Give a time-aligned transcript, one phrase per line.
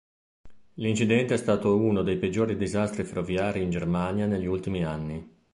[0.77, 5.37] L'incidente è stato uno dei peggiori disastri ferroviari in Germania negli ultimi anni.